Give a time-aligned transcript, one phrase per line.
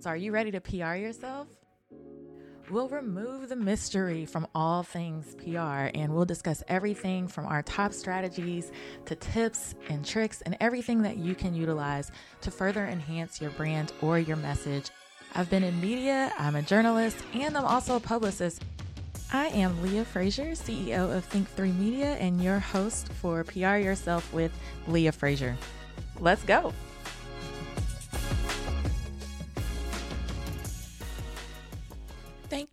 [0.00, 1.46] So, are you ready to PR yourself?
[2.70, 7.92] We'll remove the mystery from all things PR and we'll discuss everything from our top
[7.92, 8.72] strategies
[9.04, 12.10] to tips and tricks and everything that you can utilize
[12.40, 14.88] to further enhance your brand or your message.
[15.34, 18.62] I've been in media, I'm a journalist, and I'm also a publicist.
[19.34, 24.52] I am Leah Frazier, CEO of Think3 Media, and your host for PR Yourself with
[24.88, 25.58] Leah Frazier.
[26.20, 26.72] Let's go.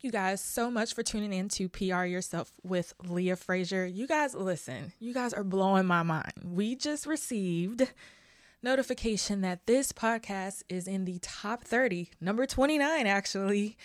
[0.08, 3.86] You guys so much for tuning in to PR Yourself with Leah Frazier.
[3.86, 6.32] You guys, listen, you guys are blowing my mind.
[6.46, 7.92] We just received
[8.64, 13.76] notification that this podcast is in the top 30, number 29 actually,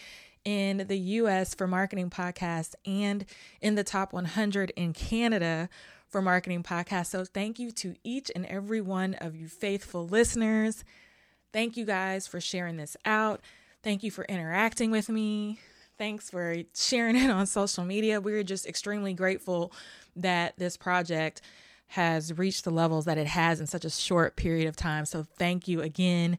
[0.44, 3.24] in the US for marketing podcasts and
[3.60, 5.68] in the top 100 in Canada
[6.06, 7.06] for marketing podcasts.
[7.06, 10.84] So thank you to each and every one of you faithful listeners.
[11.52, 13.40] Thank you guys for sharing this out.
[13.82, 15.58] Thank you for interacting with me.
[16.02, 18.20] Thanks for sharing it on social media.
[18.20, 19.72] We're just extremely grateful
[20.16, 21.42] that this project
[21.86, 25.06] has reached the levels that it has in such a short period of time.
[25.06, 26.38] So, thank you again.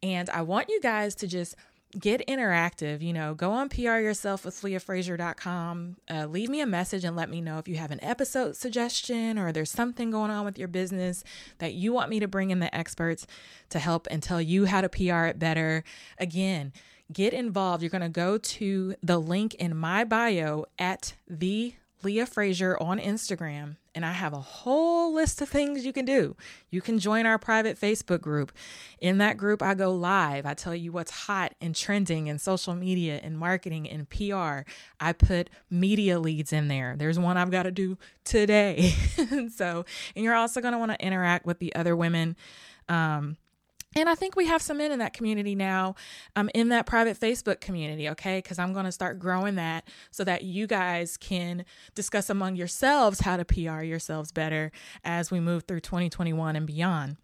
[0.00, 1.56] And I want you guys to just
[1.98, 3.02] get interactive.
[3.02, 5.96] You know, go on PR yourself with leahfrazier.com.
[6.08, 9.40] Uh, leave me a message and let me know if you have an episode suggestion
[9.40, 11.24] or there's something going on with your business
[11.58, 13.26] that you want me to bring in the experts
[13.70, 15.82] to help and tell you how to PR it better.
[16.16, 16.72] Again,
[17.12, 17.82] get involved.
[17.82, 22.98] You're going to go to the link in my bio at the Leah Frazier on
[22.98, 26.34] Instagram, and I have a whole list of things you can do.
[26.70, 28.52] You can join our private Facebook group.
[29.00, 30.46] In that group, I go live.
[30.46, 34.70] I tell you what's hot and trending in social media and marketing and PR.
[34.98, 36.94] I put media leads in there.
[36.96, 38.90] There's one I've got to do today.
[39.54, 39.84] so,
[40.16, 42.36] and you're also going to want to interact with the other women.
[42.88, 43.36] Um,
[43.96, 45.96] and I think we have some men in that community now,
[46.36, 48.38] um, in that private Facebook community, okay?
[48.38, 53.20] Because I'm going to start growing that so that you guys can discuss among yourselves
[53.20, 54.70] how to PR yourselves better
[55.02, 57.16] as we move through 2021 and beyond.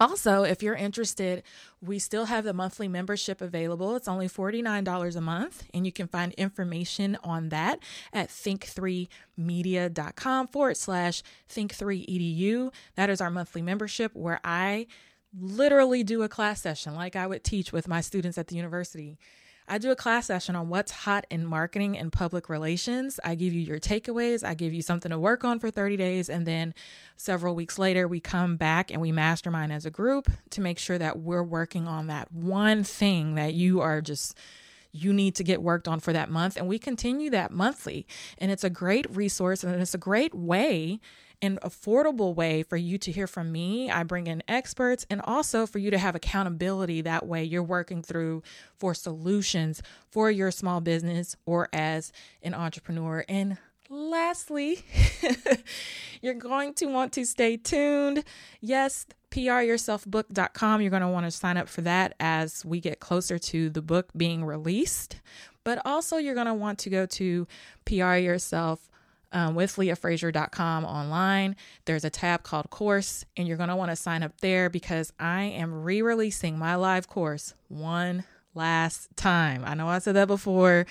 [0.00, 1.42] Also, if you're interested,
[1.82, 3.94] we still have the monthly membership available.
[3.94, 7.78] It's only $49 a month, and you can find information on that
[8.12, 12.72] at think3media.com forward slash think3edu.
[12.94, 14.86] That is our monthly membership where I
[15.38, 19.18] literally do a class session like I would teach with my students at the university.
[19.68, 23.20] I do a class session on what's hot in marketing and public relations.
[23.24, 26.28] I give you your takeaways, I give you something to work on for 30 days,
[26.28, 26.74] and then
[27.16, 30.98] several weeks later, we come back and we mastermind as a group to make sure
[30.98, 34.36] that we're working on that one thing that you are just
[34.94, 36.58] you need to get worked on for that month.
[36.58, 38.06] And we continue that monthly.
[38.36, 41.00] And it's a great resource and it's a great way
[41.42, 43.90] an affordable way for you to hear from me.
[43.90, 47.00] I bring in experts and also for you to have accountability.
[47.00, 48.44] That way, you're working through
[48.78, 53.24] for solutions for your small business or as an entrepreneur.
[53.28, 53.58] And
[53.90, 54.84] lastly,
[56.22, 58.22] you're going to want to stay tuned.
[58.60, 60.80] Yes, pryourselfbook.com.
[60.80, 63.82] You're going to want to sign up for that as we get closer to the
[63.82, 65.20] book being released.
[65.64, 67.46] But also, you're going to want to go to
[67.84, 68.88] PR Yourself
[69.32, 71.56] um, with leahfrazier.com online.
[71.84, 75.12] There's a tab called course, and you're going to want to sign up there because
[75.18, 78.24] I am re releasing my live course one
[78.54, 79.62] last time.
[79.64, 80.86] I know I said that before.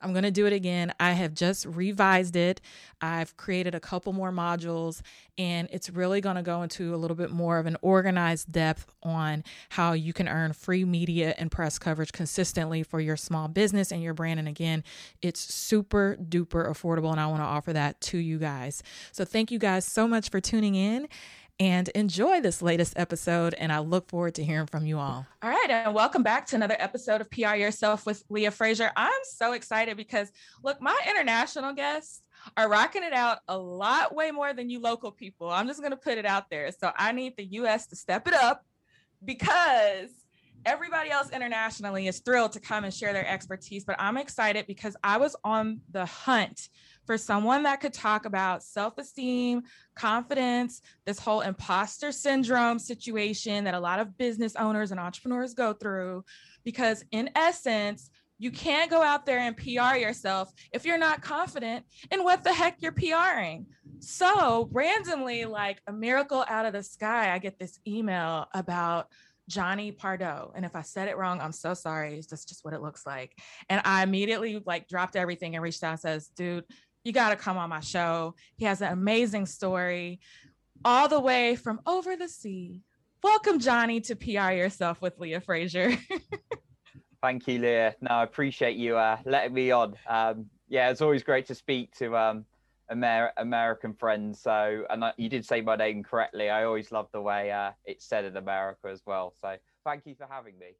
[0.00, 0.92] I'm going to do it again.
[1.00, 2.60] I have just revised it.
[3.00, 5.02] I've created a couple more modules,
[5.38, 8.86] and it's really going to go into a little bit more of an organized depth
[9.02, 13.90] on how you can earn free media and press coverage consistently for your small business
[13.90, 14.38] and your brand.
[14.38, 14.84] And again,
[15.22, 18.82] it's super duper affordable, and I want to offer that to you guys.
[19.12, 21.08] So, thank you guys so much for tuning in
[21.58, 23.54] and enjoy this latest episode.
[23.54, 25.26] And I look forward to hearing from you all.
[25.42, 25.70] All right.
[25.70, 28.92] And welcome back to another episode of PR Yourself with Leah Frazier.
[28.96, 30.30] I'm so excited because,
[30.62, 32.22] look, my international guests
[32.56, 35.50] are rocking it out a lot way more than you local people.
[35.50, 36.70] I'm just going to put it out there.
[36.72, 38.64] So I need the US to step it up
[39.24, 40.10] because
[40.64, 43.84] everybody else internationally is thrilled to come and share their expertise.
[43.84, 46.68] But I'm excited because I was on the hunt
[47.06, 49.62] for someone that could talk about self esteem,
[49.94, 55.72] confidence, this whole imposter syndrome situation that a lot of business owners and entrepreneurs go
[55.72, 56.24] through.
[56.64, 61.86] Because, in essence, you can't go out there and PR yourself if you're not confident
[62.10, 63.66] in what the heck you're PRing.
[64.00, 69.08] So, randomly, like a miracle out of the sky, I get this email about
[69.48, 70.52] Johnny Pardo.
[70.54, 72.16] And if I said it wrong, I'm so sorry.
[72.28, 73.38] That's just what it looks like.
[73.68, 76.64] And I immediately like dropped everything and reached out and says, dude,
[77.06, 78.34] you got to come on my show.
[78.56, 80.18] He has an amazing story
[80.84, 82.82] all the way from over the sea.
[83.22, 85.96] Welcome, Johnny, to PR Yourself with Leah Frazier.
[87.22, 87.94] Thank you, Leah.
[88.00, 89.94] No, I appreciate you uh, letting me on.
[90.08, 92.44] Um, yeah, it's always great to speak to um,
[92.90, 94.40] Amer- American friends.
[94.40, 96.50] So, and I, you did say my name correctly.
[96.50, 99.32] I always love the way uh, it's said in America as well.
[99.40, 99.54] So,
[99.84, 100.74] thank you for having me.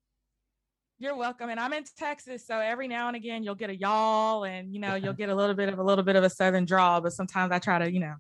[0.99, 1.51] You're welcome.
[1.51, 4.81] And I'm in Texas, so every now and again you'll get a y'all, and you
[4.81, 7.03] know you'll get a little bit of a little bit of a southern drawl.
[7.03, 8.15] But sometimes I try to, you know,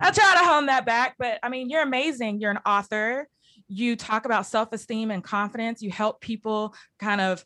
[0.00, 1.14] I try to hone that back.
[1.18, 2.40] But I mean, you're amazing.
[2.40, 3.28] You're an author.
[3.68, 5.82] You talk about self esteem and confidence.
[5.82, 7.44] You help people kind of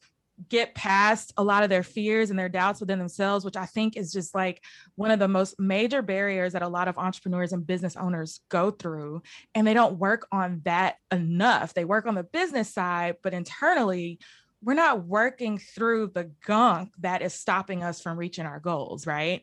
[0.48, 3.96] get past a lot of their fears and their doubts within themselves, which I think
[3.96, 4.62] is just like
[4.94, 8.70] one of the most major barriers that a lot of entrepreneurs and business owners go
[8.70, 9.22] through.
[9.54, 11.74] And they don't work on that enough.
[11.74, 14.18] They work on the business side, but internally,
[14.62, 19.42] we're not working through the gunk that is stopping us from reaching our goals, right?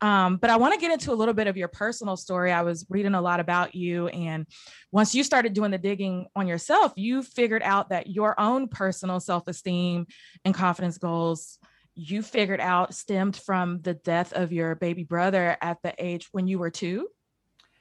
[0.00, 2.52] Um, but I want to get into a little bit of your personal story.
[2.52, 4.46] I was reading a lot about you, and
[4.90, 9.20] once you started doing the digging on yourself, you figured out that your own personal
[9.20, 10.06] self esteem
[10.44, 11.58] and confidence goals
[11.96, 16.46] you figured out stemmed from the death of your baby brother at the age when
[16.46, 17.08] you were two.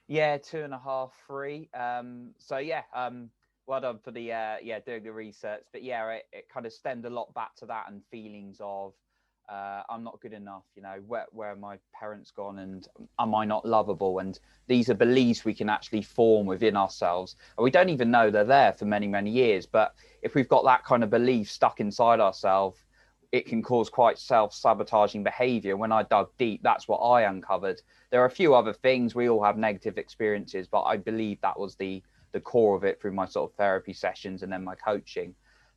[0.08, 1.70] Yeah, two and a half, three.
[1.74, 3.30] Um, so yeah, um,
[3.68, 5.64] well done for the uh, yeah doing the research.
[5.72, 8.94] But yeah it, it kind of stemmed a lot back to that and feelings of
[9.50, 12.88] uh, i'm not good enough you know where, where my parents gone and
[13.20, 14.20] am i not lovable?
[14.20, 17.36] And these are beliefs we can actually form within ourselves.
[17.58, 19.66] And we don't even know they're there for many many years.
[19.66, 22.80] But if we've got that kind of belief stuck inside ourselves
[23.32, 25.76] it can cause quite self-sabotaging behavior.
[25.78, 27.82] When i dug deep that's what i uncovered.
[28.10, 29.14] There are a few other things.
[29.14, 32.02] We all have negative experiences but i believe that was the
[32.36, 35.34] the core of it through my sort of therapy sessions and then my coaching.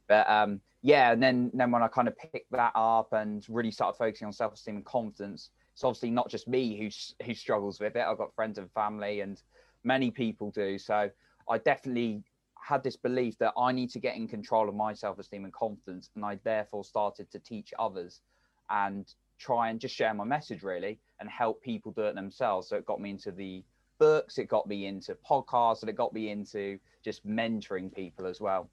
[0.09, 3.71] But um, yeah, and then then when I kind of picked that up and really
[3.71, 7.79] started focusing on self esteem and confidence, it's obviously not just me who who struggles
[7.79, 8.05] with it.
[8.05, 9.41] I've got friends and family, and
[9.85, 10.79] many people do.
[10.79, 11.09] So
[11.49, 12.25] I definitely
[12.61, 15.53] had this belief that I need to get in control of my self esteem and
[15.53, 18.21] confidence, and I therefore started to teach others
[18.69, 19.07] and
[19.39, 22.69] try and just share my message really and help people do it themselves.
[22.69, 23.63] So it got me into the
[23.99, 28.41] books, it got me into podcasts, and it got me into just mentoring people as
[28.41, 28.71] well.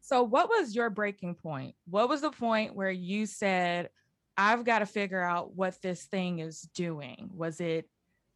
[0.00, 1.74] So, what was your breaking point?
[1.88, 3.90] What was the point where you said,
[4.36, 7.30] I've got to figure out what this thing is doing?
[7.34, 7.88] Was it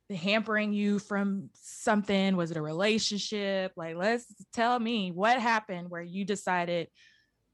[0.09, 2.37] hampering you from something?
[2.37, 3.73] Was it a relationship?
[3.77, 6.89] Like, let's tell me what happened where you decided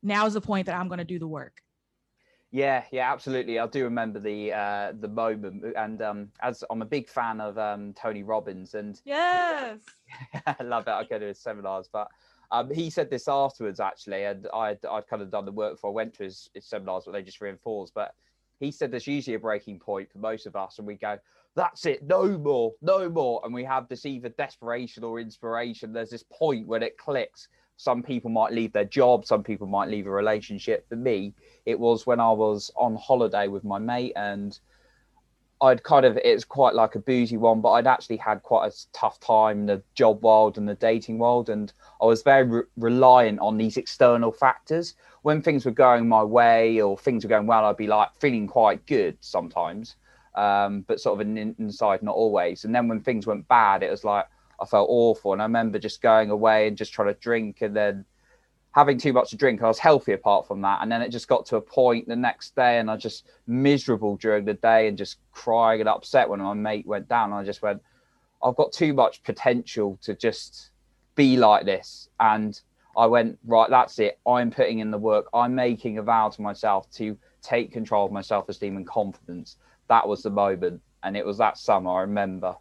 [0.02, 1.60] now's the point that I'm going to do the work.
[2.56, 3.58] Yeah, yeah, absolutely.
[3.58, 7.58] I do remember the uh, the moment, and um, as I'm a big fan of
[7.58, 9.78] um, Tony Robbins, and yes,
[10.46, 10.90] I love it.
[10.90, 12.08] I go to his seminars, but
[12.50, 15.90] um, he said this afterwards actually, and I'd I'd kind of done the work before
[15.90, 17.92] I went to his, his seminars, but they just reinforced.
[17.92, 18.14] But
[18.58, 21.18] he said there's usually a breaking point for most of us, and we go,
[21.56, 25.92] "That's it, no more, no more," and we have this either desperation or inspiration.
[25.92, 27.48] There's this point when it clicks.
[27.76, 30.88] Some people might leave their job, some people might leave a relationship.
[30.88, 31.34] For me,
[31.67, 34.58] it was when I was on holiday with my mate and
[35.61, 38.76] I'd kind of it's quite like a boozy one, but I'd actually had quite a
[38.93, 42.62] tough time in the job world and the dating world, and I was very re-
[42.76, 44.94] reliant on these external factors.
[45.23, 48.46] When things were going my way or things were going well, I'd be like feeling
[48.46, 49.96] quite good sometimes,
[50.34, 52.64] um, but sort of an inside not always.
[52.64, 54.26] And then when things went bad, it was like
[54.60, 57.76] I felt awful, and I remember just going away and just trying to drink, and
[57.76, 58.04] then
[58.76, 59.62] having too much to drink.
[59.62, 60.80] I was healthy apart from that.
[60.82, 64.16] And then it just got to a point the next day and I just miserable
[64.16, 67.30] during the day and just crying and upset when my mate went down.
[67.30, 67.80] And I just went,
[68.44, 70.72] I've got too much potential to just
[71.14, 72.10] be like this.
[72.20, 72.60] And
[72.98, 74.18] I went, right, that's it.
[74.26, 75.25] I'm putting in the work.
[75.32, 79.56] I'm making a vow to myself to take control of my self esteem and confidence.
[79.88, 80.82] That was the moment.
[81.02, 82.54] And it was that summer, I remember.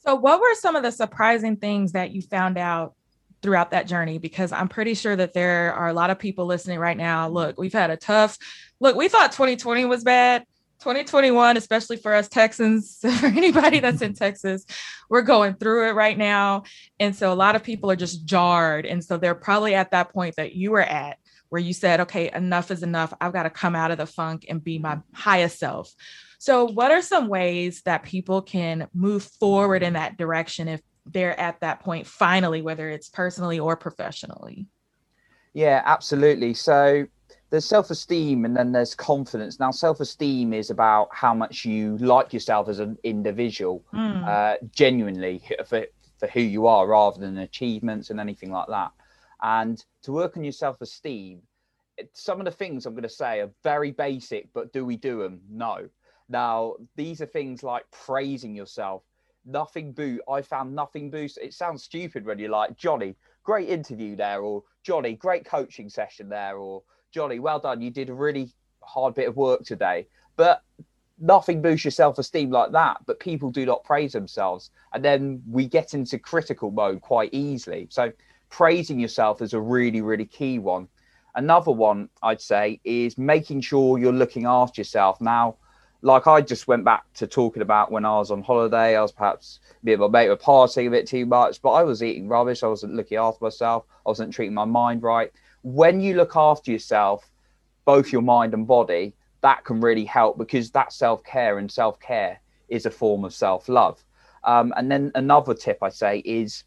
[0.00, 2.94] So, what were some of the surprising things that you found out
[3.42, 6.78] throughout that journey because I'm pretty sure that there are a lot of people listening
[6.78, 7.28] right now.
[7.28, 8.36] Look, we've had a tough
[8.80, 8.96] look.
[8.96, 10.44] We thought 2020 was bad.
[10.80, 14.64] 2021, especially for us Texans, for anybody that's in Texas,
[15.10, 16.64] we're going through it right now.
[16.98, 18.86] And so a lot of people are just jarred.
[18.86, 21.18] And so they're probably at that point that you were at
[21.50, 23.12] where you said, okay, enough is enough.
[23.20, 25.92] I've got to come out of the funk and be my highest self.
[26.40, 31.38] So, what are some ways that people can move forward in that direction if they're
[31.38, 34.66] at that point finally, whether it's personally or professionally.
[35.52, 36.54] Yeah, absolutely.
[36.54, 37.06] So
[37.50, 39.58] there's self-esteem and then there's confidence.
[39.58, 44.26] Now, self-esteem is about how much you like yourself as an individual, mm.
[44.26, 45.86] uh, genuinely for,
[46.18, 48.92] for who you are, rather than achievements and anything like that.
[49.42, 51.42] And to work on your self-esteem,
[52.12, 55.22] some of the things I'm going to say are very basic, but do we do
[55.22, 55.40] them?
[55.50, 55.88] No.
[56.30, 59.02] Now, these are things like praising yourself,
[59.44, 60.20] nothing boo.
[60.30, 61.38] I found nothing boost.
[61.38, 66.28] It sounds stupid when you're like, Johnny, great interview there, or Johnny, great coaching session
[66.28, 68.48] there, or Johnny, well done, you did a really
[68.82, 70.06] hard bit of work today.
[70.36, 70.62] But
[71.18, 72.98] nothing boosts your self-esteem like that.
[73.06, 77.88] But people do not praise themselves, and then we get into critical mode quite easily.
[77.90, 78.12] So
[78.50, 80.86] praising yourself is a really, really key one.
[81.34, 85.20] Another one I'd say is making sure you're looking after yourself.
[85.20, 85.56] Now,
[86.02, 89.12] like I just went back to talking about when I was on holiday, I was
[89.12, 92.28] perhaps me and my mate were partying a bit too much, but I was eating
[92.28, 92.62] rubbish.
[92.62, 93.84] I wasn't looking after myself.
[94.06, 95.30] I wasn't treating my mind right.
[95.62, 97.30] When you look after yourself,
[97.84, 102.00] both your mind and body, that can really help because that self care and self
[102.00, 104.02] care is a form of self love.
[104.44, 106.64] Um, and then another tip I say is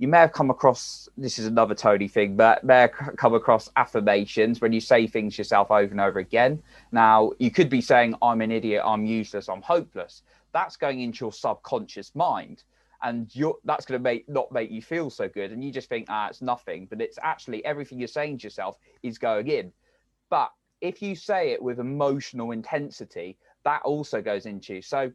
[0.00, 3.68] you may have come across this is another Tony thing, but may have come across
[3.76, 6.62] affirmations when you say things yourself over and over again.
[6.90, 10.22] Now, you could be saying, I'm an idiot, I'm useless, I'm hopeless.
[10.52, 12.64] That's going into your subconscious mind.
[13.02, 13.30] And
[13.64, 16.28] that's going to make not make you feel so good, and you just think, ah,
[16.28, 16.86] it's nothing.
[16.88, 19.70] But it's actually everything you're saying to yourself is going in.
[20.30, 24.82] But if you say it with emotional intensity, that also goes into you.
[24.82, 25.12] So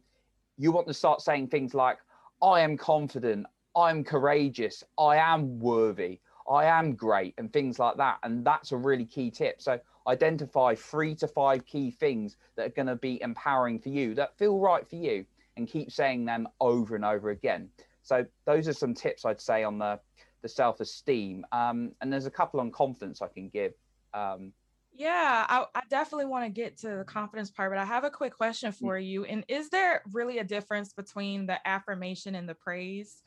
[0.58, 1.98] you want to start saying things like,
[2.40, 3.46] I am confident,
[3.76, 8.18] I'm courageous, I am worthy, I am great, and things like that.
[8.22, 9.60] And that's a really key tip.
[9.60, 14.14] So identify three to five key things that are going to be empowering for you,
[14.14, 17.68] that feel right for you, and keep saying them over and over again.
[18.02, 20.00] So those are some tips I'd say on the
[20.42, 21.44] the self esteem.
[21.50, 23.72] Um, and there's a couple on confidence I can give.
[24.14, 24.52] Um,
[24.94, 28.10] yeah, I, I definitely want to get to the confidence part, but I have a
[28.10, 28.78] quick question mm.
[28.78, 29.24] for you.
[29.24, 33.22] And is there really a difference between the affirmation and the praise?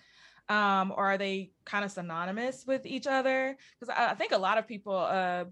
[0.49, 3.55] Um, or are they kind of synonymous with each other?
[3.79, 5.45] Because I, I, think a lot of people, uh,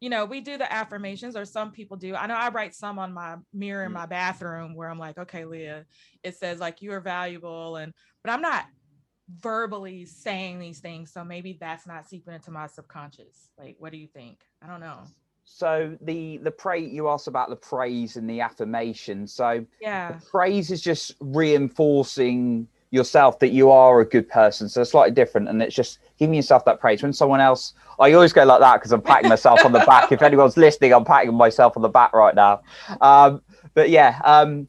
[0.00, 2.14] you know, we do the affirmations, or some people do.
[2.14, 3.94] I know I write some on my mirror in mm.
[3.94, 5.86] my bathroom where I'm like, okay, Leah,
[6.22, 7.92] it says like you are valuable, and
[8.22, 8.66] but I'm not
[9.40, 13.48] verbally saying these things, so maybe that's not seeping into my subconscious.
[13.58, 14.40] Like, what do you think?
[14.62, 15.04] I don't know.
[15.44, 19.26] So the the praise you asked about the praise and the affirmation.
[19.26, 24.68] So yeah, praise is just reinforcing yourself that you are a good person.
[24.68, 27.02] So it's slightly different, and it's just giving yourself that praise.
[27.02, 30.12] When someone else, I always go like that because I'm patting myself on the back.
[30.12, 32.60] If anyone's listening, I'm patting myself on the back right now.
[33.00, 33.40] Um,
[33.74, 34.68] but yeah, um,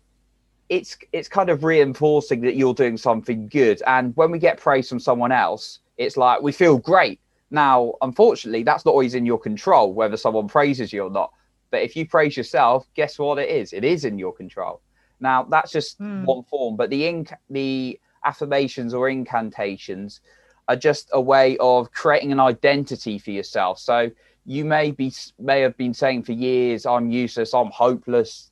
[0.70, 3.84] it's it's kind of reinforcing that you're doing something good.
[3.86, 7.20] And when we get praise from someone else, it's like we feel great.
[7.52, 11.32] Now, unfortunately, that's not always in your control whether someone praises you or not.
[11.72, 13.74] But if you praise yourself, guess what it is?
[13.74, 14.82] It is in your control.
[15.20, 16.26] Now, that's just mm.
[16.26, 20.22] one form, but the ink, the affirmations or incantations
[20.68, 23.80] are just a way of creating an identity for yourself.
[23.80, 24.10] So
[24.46, 28.52] you may be may have been saying for years, "I'm useless, I'm hopeless,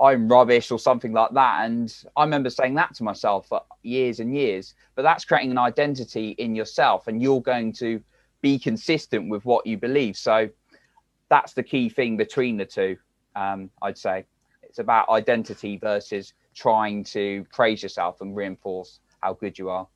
[0.00, 1.64] I'm rubbish," or something like that.
[1.64, 4.74] And I remember saying that to myself for years and years.
[4.94, 8.02] But that's creating an identity in yourself, and you're going to
[8.40, 10.16] be consistent with what you believe.
[10.16, 10.48] So
[11.28, 12.96] that's the key thing between the two.
[13.34, 14.24] Um, I'd say
[14.76, 19.88] it's about identity versus trying to praise yourself and reinforce how good you are.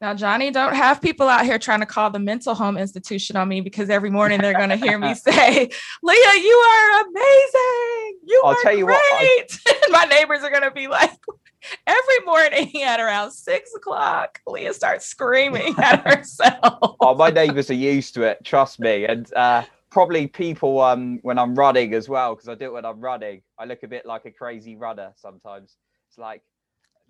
[0.00, 3.46] Now, Johnny, don't have people out here trying to call the mental home institution on
[3.46, 5.70] me because every morning they're going to hear me say,
[6.02, 8.18] Leah, you are amazing.
[8.26, 8.96] You I'll are tell you great.
[8.96, 9.60] what.
[9.68, 9.86] I...
[9.90, 11.12] My neighbors are going to be like,
[11.86, 16.96] every morning at around six o'clock, Leah starts screaming at herself.
[17.00, 18.38] oh, my neighbors are used to it.
[18.44, 19.04] Trust me.
[19.04, 19.62] And uh,
[19.98, 23.42] probably people um, when I'm running as well, because I do it when I'm running.
[23.58, 25.76] I look a bit like a crazy runner sometimes.
[26.08, 26.42] It's like,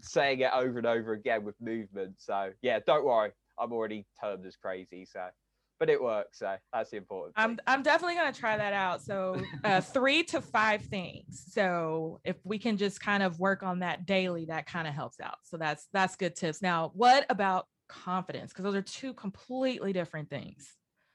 [0.00, 2.14] saying it over and over again with movement.
[2.16, 5.04] So yeah, don't worry, I'm already termed as crazy.
[5.04, 5.26] So,
[5.78, 6.38] but it works.
[6.38, 7.36] So that's the important.
[7.36, 7.44] Thing.
[7.44, 9.02] I'm I'm definitely gonna try that out.
[9.02, 11.44] So uh, three to five things.
[11.50, 15.20] So if we can just kind of work on that daily, that kind of helps
[15.20, 15.38] out.
[15.44, 16.62] So that's that's good tips.
[16.62, 18.52] Now, what about confidence?
[18.52, 20.74] Because those are two completely different things.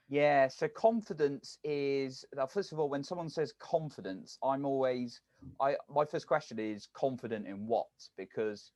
[0.09, 5.21] Yeah, so confidence is first of all, when someone says confidence, I'm always
[5.59, 7.87] I my first question is confident in what?
[8.17, 8.71] Because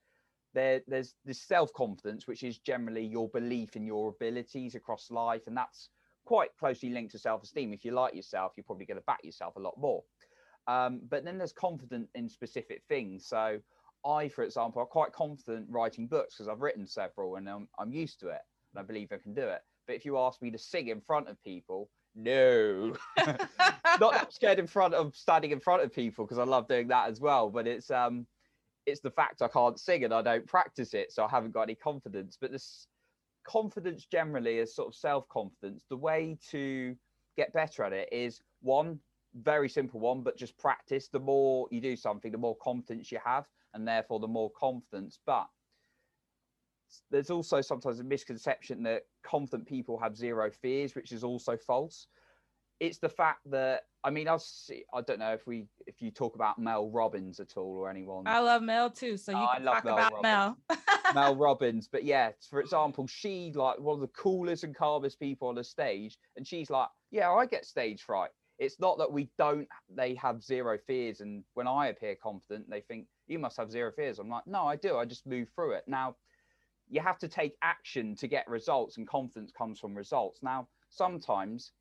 [0.54, 5.56] there there's this self-confidence, which is generally your belief in your abilities across life, and
[5.56, 5.90] that's
[6.26, 7.74] quite closely linked to self-esteem.
[7.74, 10.04] If you like yourself, you're probably going to back yourself a lot more.
[10.68, 13.26] Um, but then there's confident in specific things.
[13.26, 13.60] So
[14.06, 17.92] I, for example, are quite confident writing books because I've written several and I'm, I'm
[17.92, 18.42] used to it
[18.74, 19.62] and I believe I can do it.
[19.88, 22.94] But if you ask me to sing in front of people, no,
[24.00, 27.10] not scared in front of standing in front of people because I love doing that
[27.10, 27.50] as well.
[27.50, 28.28] But it's um,
[28.86, 31.64] it's the fact I can't sing and I don't practice it, so I haven't got
[31.64, 32.38] any confidence.
[32.40, 32.88] But this
[33.46, 35.86] confidence generally is sort of self confidence.
[35.90, 36.96] The way to
[37.36, 39.00] get better at it is one
[39.44, 41.08] very simple one, but just practice.
[41.10, 45.20] The more you do something, the more confidence you have, and therefore the more confidence.
[45.26, 45.48] But
[47.12, 52.08] there's also sometimes a misconception that confident people have zero fears, which is also false.
[52.80, 54.86] It's the fact that I mean, I'll see.
[54.94, 58.26] I don't know if we if you talk about Mel Robbins at all or anyone.
[58.26, 60.24] I love Mel too, so you oh, can talk Mel about Robbins.
[60.70, 60.80] Mel.
[61.14, 65.50] Mel Robbins, but yeah, for example, she like one of the coolest and calmest people
[65.50, 68.30] on the stage, and she's like, yeah, I get stage fright.
[68.60, 69.68] It's not that we don't.
[69.94, 73.92] They have zero fears, and when I appear confident, they think you must have zero
[73.92, 74.20] fears.
[74.20, 74.98] I'm like, no, I do.
[74.98, 75.84] I just move through it.
[75.88, 76.16] Now,
[76.90, 80.42] you have to take action to get results, and confidence comes from results.
[80.42, 81.72] Now, sometimes,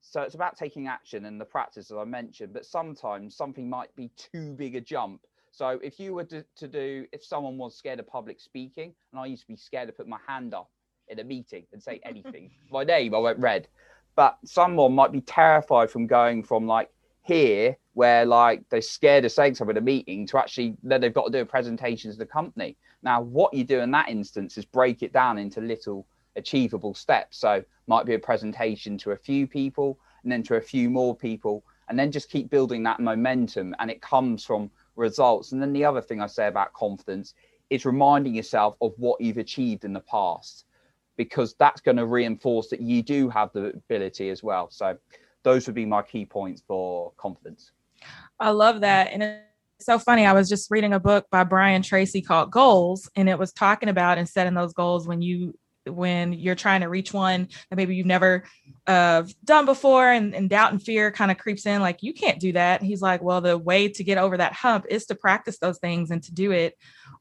[0.00, 3.94] so it's about taking action and the practice, as I mentioned, but sometimes something might
[3.96, 5.22] be too big a jump.
[5.50, 9.20] So, if you were to, to do, if someone was scared of public speaking, and
[9.20, 10.70] I used to be scared to put my hand up
[11.08, 13.68] in a meeting and say anything, my name, I went red.
[14.14, 16.90] But someone might be terrified from going from like
[17.26, 21.14] here where like they're scared of saying something at a meeting to actually then they've
[21.14, 22.76] got to do a presentation to the company.
[23.06, 27.38] Now, what you do in that instance is break it down into little achievable steps.
[27.38, 31.14] So might be a presentation to a few people and then to a few more
[31.14, 33.76] people, and then just keep building that momentum.
[33.78, 35.52] And it comes from results.
[35.52, 37.34] And then the other thing I say about confidence
[37.70, 40.64] is reminding yourself of what you've achieved in the past,
[41.16, 44.68] because that's going to reinforce that you do have the ability as well.
[44.68, 44.98] So
[45.44, 47.70] those would be my key points for confidence.
[48.40, 49.12] I love that.
[49.12, 49.38] And
[49.80, 50.26] so funny.
[50.26, 53.88] I was just reading a book by Brian Tracy called Goals, and it was talking
[53.88, 55.54] about and setting those goals when you
[55.88, 58.44] when you're trying to reach one that maybe you've never
[58.86, 62.40] uh, done before and, and doubt and fear kind of creeps in like you can't
[62.40, 65.14] do that and he's like well the way to get over that hump is to
[65.14, 66.76] practice those things and to do it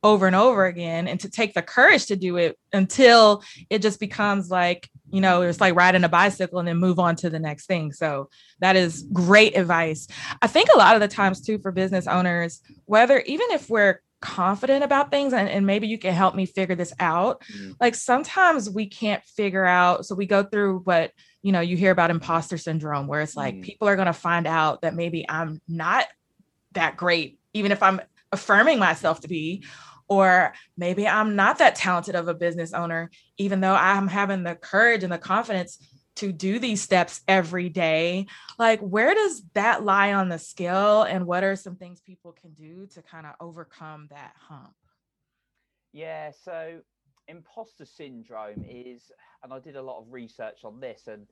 [0.06, 4.00] over and over again and to take the courage to do it until it just
[4.00, 7.40] becomes like you know it's like riding a bicycle and then move on to the
[7.40, 10.08] next thing so that is great advice
[10.44, 14.00] i think a lot of the times too for business owners whether even if we're
[14.22, 17.72] confident about things and, and maybe you can help me figure this out mm-hmm.
[17.82, 21.92] like sometimes we can't figure out so we go through what you know you hear
[21.92, 23.64] about imposter syndrome where it's like mm-hmm.
[23.64, 26.06] people are going to find out that maybe i'm not
[26.74, 28.00] that great even if i'm
[28.32, 29.64] affirming myself to be
[30.08, 34.56] or maybe I'm not that talented of a business owner, even though I'm having the
[34.56, 35.78] courage and the confidence
[36.18, 38.28] to do these steps every day.
[38.58, 41.04] Like, where does that lie on the scale?
[41.04, 44.74] And what are some things people can do to kind of overcome that hump?
[45.92, 46.80] Yeah, so
[47.28, 49.12] imposter syndrome is,
[49.44, 51.28] and I did a lot of research on this, and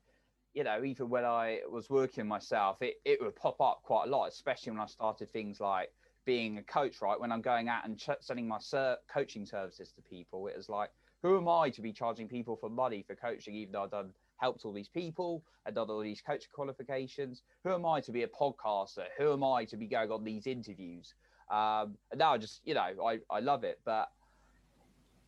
[0.53, 4.09] you know, even when I was working myself, it, it would pop up quite a
[4.11, 5.89] lot, especially when I started things like
[6.25, 7.19] being a coach, right?
[7.19, 10.69] When I'm going out and ch- selling my ser- coaching services to people, it was
[10.69, 10.89] like,
[11.21, 14.11] who am I to be charging people for money for coaching, even though I've done
[14.37, 17.41] helped all these people and done all these coaching qualifications?
[17.63, 19.05] Who am I to be a podcaster?
[19.17, 21.13] Who am I to be going on these interviews?
[21.49, 24.09] Um, and now I just, you know, I, I love it, but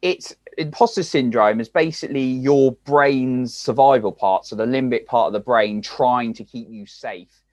[0.02, 5.40] it's imposter syndrome is basically your brain's survival part, so the limbic part of the
[5.40, 7.44] brain trying to keep you safe.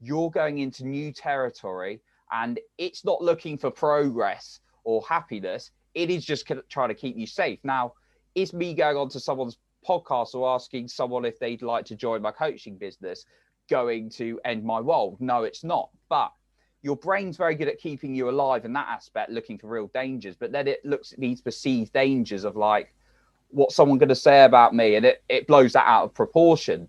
[0.00, 2.00] You're going into new territory
[2.32, 5.70] and it's not looking for progress or happiness.
[5.94, 7.58] It is just trying to keep you safe.
[7.62, 7.92] Now,
[8.34, 12.22] is me going on to someone's podcast or asking someone if they'd like to join
[12.22, 13.24] my coaching business
[13.68, 15.16] going to end my world?
[15.20, 15.90] No, it's not.
[16.08, 16.32] But
[16.82, 20.34] your brain's very good at keeping you alive in that aspect, looking for real dangers.
[20.34, 22.94] But then it looks at these perceived dangers of like,
[23.50, 24.96] what's someone going to say about me?
[24.96, 26.88] And it, it blows that out of proportion.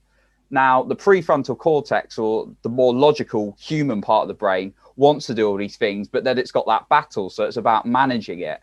[0.53, 5.33] Now, the prefrontal cortex, or the more logical human part of the brain, wants to
[5.33, 7.31] do all these things, but then it's got that battle.
[7.31, 8.61] So it's about managing it.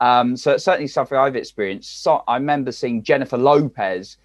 [0.00, 2.02] Um, so it's certainly something I've experienced.
[2.02, 4.16] So I remember seeing Jennifer Lopez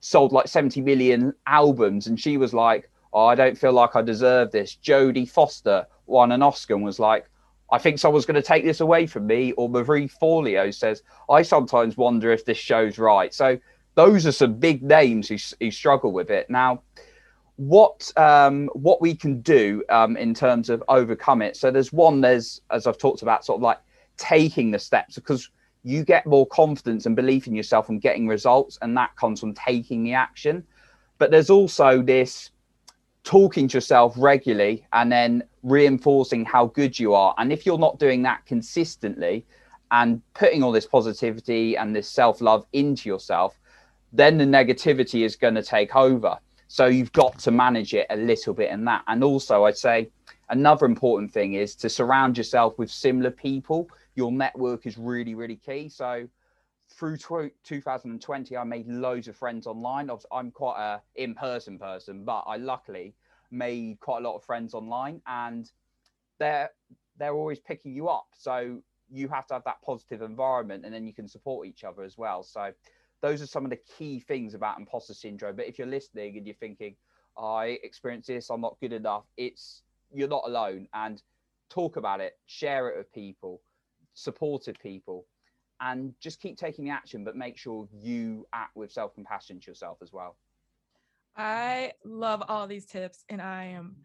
[0.00, 4.02] sold like 70 million albums, and she was like, Oh, I don't feel like I
[4.02, 4.76] deserve this.
[4.82, 7.30] Jodie Foster won an Oscar and was like,
[7.70, 9.52] I think someone's going to take this away from me.
[9.52, 13.32] Or Marie Forleo says, I sometimes wonder if this show's right.
[13.32, 13.58] So
[13.98, 16.48] those are some big names who, who struggle with it.
[16.48, 16.82] Now,
[17.56, 21.56] what um, what we can do um, in terms of overcome it.
[21.56, 22.20] So there's one.
[22.20, 23.80] There's as I've talked about, sort of like
[24.16, 25.50] taking the steps because
[25.82, 29.52] you get more confidence and belief in yourself and getting results, and that comes from
[29.54, 30.64] taking the action.
[31.18, 32.52] But there's also this
[33.24, 37.34] talking to yourself regularly and then reinforcing how good you are.
[37.36, 39.44] And if you're not doing that consistently
[39.90, 43.58] and putting all this positivity and this self love into yourself,
[44.12, 46.38] then the negativity is going to take over.
[46.68, 49.02] So you've got to manage it a little bit in that.
[49.06, 50.10] And also, I'd say
[50.50, 53.88] another important thing is to surround yourself with similar people.
[54.16, 55.88] Your network is really, really key.
[55.88, 56.28] So
[56.90, 60.10] through 2020, I made loads of friends online.
[60.30, 63.14] I'm quite a in-person person, but I luckily
[63.50, 65.70] made quite a lot of friends online, and
[66.38, 66.70] they're
[67.18, 68.28] they're always picking you up.
[68.36, 72.02] So you have to have that positive environment and then you can support each other
[72.02, 72.42] as well.
[72.42, 72.72] So
[73.20, 75.56] those are some of the key things about imposter syndrome.
[75.56, 76.94] But if you're listening and you're thinking,
[77.36, 80.88] I experience this, I'm not good enough, it's you're not alone.
[80.94, 81.22] And
[81.68, 83.60] talk about it, share it with people,
[84.14, 85.26] supportive people,
[85.80, 89.70] and just keep taking the action, but make sure you act with self compassion to
[89.70, 90.36] yourself as well.
[91.36, 93.96] I love all these tips, and I am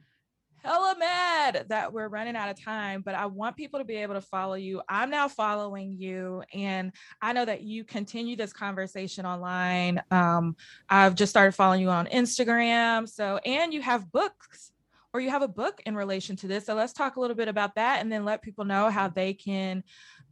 [0.63, 4.13] hella mad that we're running out of time, but I want people to be able
[4.13, 4.81] to follow you.
[4.87, 10.01] I'm now following you, and I know that you continue this conversation online.
[10.09, 10.55] Um,
[10.89, 13.07] I've just started following you on Instagram.
[13.09, 14.71] So, and you have books
[15.13, 16.65] or you have a book in relation to this.
[16.65, 19.33] So, let's talk a little bit about that and then let people know how they
[19.33, 19.83] can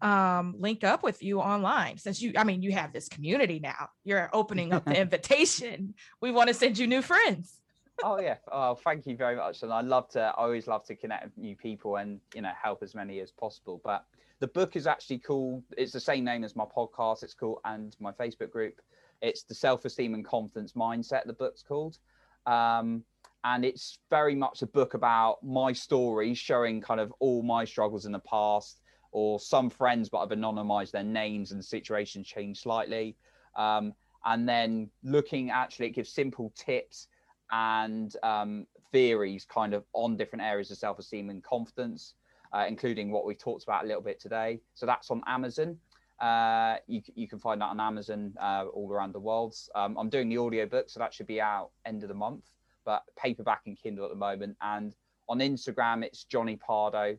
[0.02, 3.90] um, link up with you online since you, I mean, you have this community now.
[4.04, 5.94] You're opening up the invitation.
[6.22, 7.61] We want to send you new friends
[8.04, 8.38] oh yeah.
[8.52, 9.64] Oh, thank you very much.
[9.64, 10.22] And I love to.
[10.22, 13.32] I always love to connect with new people and you know help as many as
[13.32, 13.82] possible.
[13.84, 14.06] But
[14.40, 15.64] the book is actually called.
[15.78, 17.24] It's the same name as my podcast.
[17.24, 18.82] It's called and my Facebook group.
[19.22, 21.26] It's the self-esteem and confidence mindset.
[21.26, 22.00] The book's called.
[22.48, 23.04] Um,
[23.44, 28.06] and it's very much a book about my story, showing kind of all my struggles
[28.06, 32.62] in the past, or some friends, but I've anonymized their names and the situation changed
[32.62, 33.16] slightly.
[33.56, 33.94] Um,
[34.26, 37.08] and then looking actually, it gives simple tips
[37.52, 42.16] and um, theories kind of on different areas of self-esteem and confidence,
[42.54, 44.60] uh, including what we talked about a little bit today.
[44.74, 45.78] So that's on Amazon.
[46.20, 49.56] Uh, you, you can find that on Amazon uh, all around the world.
[49.74, 52.46] Um, I'm doing the audiobook, so that should be out end of the month,
[52.86, 54.56] but paperback and Kindle at the moment.
[54.62, 54.96] And
[55.28, 57.18] on Instagram, it's Johnny Pardo,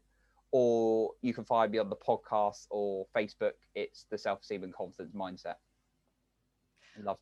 [0.52, 3.52] or you can find me on the podcast or Facebook.
[3.74, 5.56] It's the self esteem and confidence mindset.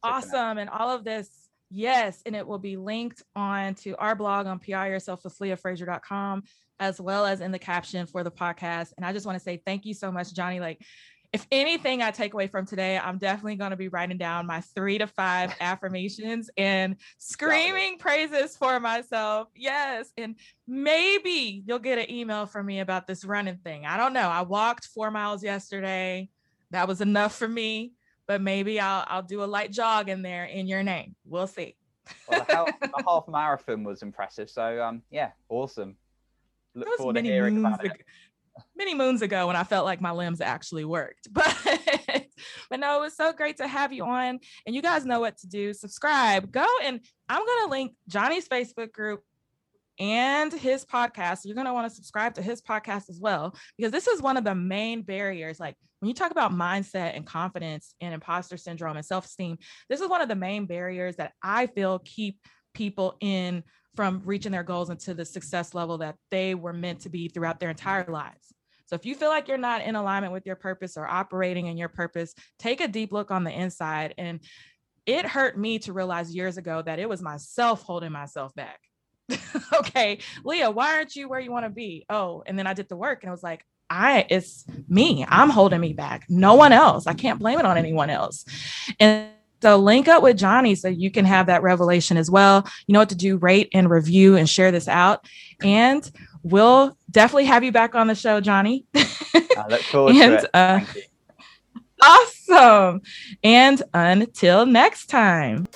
[0.03, 0.59] awesome.
[0.59, 1.40] And all of this
[1.71, 6.43] Yes, and it will be linked on to our blog on Yourself with leahfrazier.com
[6.81, 8.93] as well as in the caption for the podcast.
[8.97, 10.59] And I just want to say thank you so much, Johnny.
[10.59, 10.83] Like,
[11.33, 14.63] if anything I take away from today, I'm definitely going to be writing down my
[14.75, 19.49] three to five affirmations and screaming praises for myself.
[19.55, 20.11] Yes.
[20.17, 20.35] And
[20.67, 23.87] maybe you'll get an email from me about this running thing.
[23.87, 24.29] I don't know.
[24.29, 26.31] I walked four miles yesterday.
[26.73, 27.93] That was enough for me
[28.31, 31.17] but maybe I'll I'll do a light jog in there in your name.
[31.27, 31.75] We'll see.
[32.29, 34.49] well, the, half, the half marathon was impressive.
[34.49, 35.97] So um, yeah, awesome.
[36.77, 38.07] Look forward to hearing about ago, it.
[38.77, 41.59] Many moons ago when I felt like my limbs actually worked, but
[42.71, 44.39] but no, it was so great to have you on.
[44.65, 45.75] And you guys know what to do.
[45.75, 46.53] Subscribe.
[46.53, 49.25] Go and I'm gonna link Johnny's Facebook group
[49.99, 51.41] and his podcast.
[51.45, 54.37] You're going to want to subscribe to his podcast as well, because this is one
[54.37, 55.59] of the main barriers.
[55.59, 59.59] Like when you talk about mindset and confidence and imposter syndrome and self esteem,
[59.89, 62.39] this is one of the main barriers that I feel keep
[62.75, 63.63] people in
[63.97, 67.61] from reaching their goals into the success level that they were meant to be throughout
[67.61, 68.55] their entire lives.
[68.87, 71.77] So if you feel like you're not in alignment with your purpose or operating in
[71.77, 74.15] your purpose, take a deep look on the inside.
[74.19, 74.41] And
[75.07, 78.81] it hurt me to realize years ago that it was myself holding myself back.
[79.75, 82.05] okay, Leah, why aren't you where you want to be?
[82.09, 85.27] Oh, and then I did the work and it was like, I it's me.
[85.29, 86.25] I'm holding me back.
[86.29, 87.07] No one else.
[87.07, 88.45] I can't blame it on anyone else.
[89.01, 89.29] And
[89.63, 92.67] so link up with Johnny so you can have that revelation as well.
[92.87, 95.27] You know what to do, rate and review and share this out.
[95.63, 96.09] And
[96.43, 98.87] we'll definitely have you back on the show, Johnny.
[98.95, 100.51] I look forward and, to it.
[100.55, 100.81] Uh,
[102.03, 103.03] awesome.
[103.43, 105.67] And until next time.